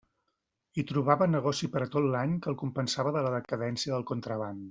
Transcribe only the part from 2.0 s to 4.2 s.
l'any, que el compensava de la decadència del